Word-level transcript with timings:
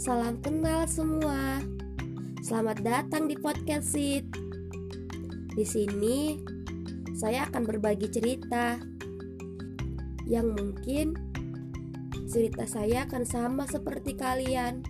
Salam 0.00 0.40
kenal 0.40 0.88
semua. 0.88 1.60
Selamat 2.40 2.80
datang 2.80 3.28
di 3.28 3.36
podcast 3.36 3.92
Sit. 3.92 4.24
Di 5.52 5.60
sini 5.60 6.40
saya 7.12 7.44
akan 7.44 7.68
berbagi 7.68 8.08
cerita 8.08 8.80
yang 10.24 10.56
mungkin 10.56 11.20
cerita 12.32 12.64
saya 12.64 13.04
akan 13.04 13.28
sama 13.28 13.68
seperti 13.68 14.16
kalian 14.16 14.80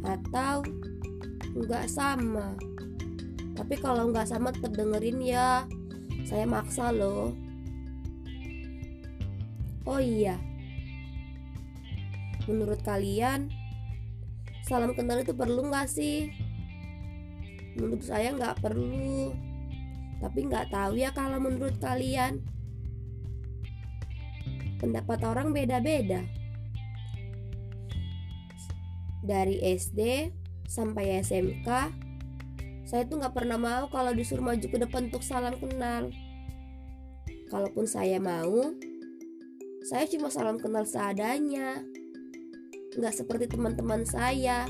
atau 0.00 0.64
nggak 1.52 1.84
sama. 1.84 2.56
Tapi 3.52 3.74
kalau 3.84 4.08
nggak 4.08 4.32
sama 4.32 4.48
tetap 4.48 4.80
dengerin 4.80 5.20
ya. 5.20 5.68
Saya 6.24 6.48
maksa 6.48 6.88
loh. 6.88 7.36
Oh 9.84 10.00
iya, 10.00 10.40
menurut 12.48 12.80
kalian 12.80 13.52
salam 14.64 14.96
kenal 14.96 15.20
itu 15.20 15.36
perlu 15.36 15.68
nggak 15.68 15.88
sih? 15.88 16.32
Menurut 17.76 18.00
saya 18.00 18.32
nggak 18.32 18.64
perlu, 18.64 19.36
tapi 20.24 20.48
nggak 20.48 20.72
tahu 20.72 20.96
ya 20.96 21.12
kalau 21.12 21.36
menurut 21.36 21.76
kalian. 21.76 22.40
Pendapat 24.80 25.20
orang 25.24 25.52
beda-beda. 25.52 26.24
Dari 29.24 29.60
SD 29.60 30.32
sampai 30.68 31.20
SMK, 31.20 31.68
saya 32.88 33.04
tuh 33.08 33.20
nggak 33.20 33.36
pernah 33.36 33.56
mau 33.56 33.88
kalau 33.92 34.12
disuruh 34.16 34.44
maju 34.44 34.64
ke 34.64 34.78
depan 34.80 35.12
untuk 35.12 35.24
salam 35.24 35.56
kenal. 35.60 36.08
Kalaupun 37.52 37.84
saya 37.84 38.16
mau, 38.16 38.72
saya 39.84 40.08
cuma 40.08 40.32
salam 40.32 40.56
kenal 40.56 40.88
seadanya 40.88 41.84
nggak 42.94 43.14
seperti 43.14 43.50
teman-teman 43.50 44.06
saya. 44.06 44.66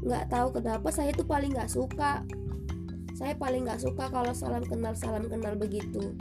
Nggak 0.00 0.32
tahu 0.32 0.48
kenapa 0.56 0.88
saya 0.94 1.12
tuh 1.12 1.26
paling 1.26 1.52
nggak 1.52 1.70
suka. 1.70 2.24
Saya 3.18 3.36
paling 3.36 3.68
nggak 3.68 3.84
suka 3.84 4.08
kalau 4.08 4.32
salam 4.32 4.64
kenal 4.64 4.96
salam 4.96 5.28
kenal 5.28 5.52
begitu. 5.58 6.16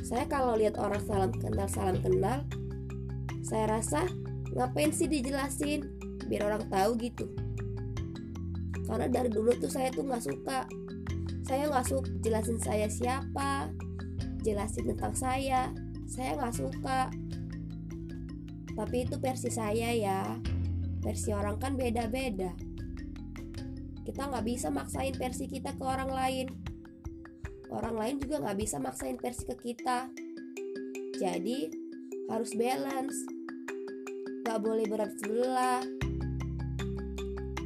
Saya 0.00 0.24
kalau 0.26 0.56
lihat 0.56 0.80
orang 0.80 1.02
salam 1.04 1.30
kenal 1.30 1.68
salam 1.68 2.00
kenal 2.00 2.42
saya 3.44 3.66
rasa 3.66 4.06
ngapain 4.54 4.94
sih 4.94 5.10
dijelasin? 5.10 5.84
Biar 6.30 6.46
orang 6.46 6.64
tahu 6.70 6.94
gitu. 7.02 7.26
Karena 8.86 9.06
dari 9.10 9.30
dulu 9.30 9.50
tuh 9.58 9.70
saya 9.70 9.90
tuh 9.90 10.06
nggak 10.06 10.24
suka. 10.24 10.66
Saya 11.44 11.66
nggak 11.66 11.86
suka 11.90 12.08
jelasin 12.22 12.58
saya 12.62 12.86
siapa 12.86 13.74
jelasin 14.46 14.94
tentang 14.94 15.14
saya. 15.18 15.74
Saya 16.06 16.38
nggak 16.38 16.54
suka 16.54 17.10
tapi 18.76 19.06
itu 19.08 19.16
versi 19.18 19.50
saya 19.50 19.90
ya. 19.94 20.22
Versi 21.00 21.32
orang 21.32 21.56
kan 21.56 21.74
beda-beda. 21.74 22.52
Kita 24.04 24.26
nggak 24.26 24.46
bisa 24.46 24.68
maksain 24.68 25.14
versi 25.16 25.48
kita 25.48 25.74
ke 25.74 25.82
orang 25.84 26.10
lain. 26.10 26.46
Orang 27.70 27.94
lain 27.94 28.18
juga 28.18 28.42
nggak 28.42 28.58
bisa 28.58 28.76
maksain 28.82 29.16
versi 29.16 29.46
ke 29.46 29.56
kita. 29.56 30.10
Jadi 31.16 31.70
harus 32.28 32.52
balance. 32.54 33.16
Nggak 34.44 34.60
boleh 34.60 34.84
berat 34.90 35.12
sebelah 35.20 35.84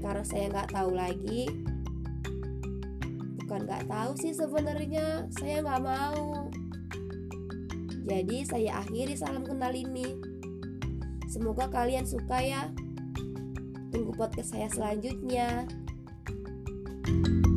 karena 0.05 0.25
saya 0.29 0.45
nggak 0.53 0.71
tahu 0.77 0.91
lagi. 0.93 1.43
Bukan 3.41 3.61
nggak 3.65 3.89
tahu 3.89 4.13
sih 4.21 4.37
sebenarnya. 4.37 5.25
Saya 5.33 5.65
nggak 5.65 5.81
mau. 5.81 6.53
Jadi 8.05 8.45
saya 8.45 8.85
akhiri 8.85 9.17
salam 9.17 9.49
kenal 9.49 9.73
ini. 9.73 10.34
Semoga 11.35 11.67
kalian 11.67 12.07
suka 12.07 12.39
ya. 12.39 12.71
Tunggu 13.91 14.15
podcast 14.15 14.55
saya 14.55 14.71
selanjutnya. 14.71 15.67
thank 17.05 17.47
you 17.47 17.54